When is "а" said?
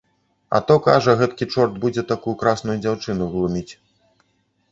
0.59-0.59